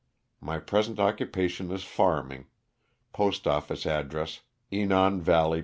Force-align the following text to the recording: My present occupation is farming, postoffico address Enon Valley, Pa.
My 0.39 0.57
present 0.57 0.99
occupation 0.99 1.69
is 1.69 1.83
farming, 1.83 2.47
postoffico 3.13 3.85
address 3.99 4.39
Enon 4.73 5.21
Valley, 5.21 5.59
Pa. 5.59 5.59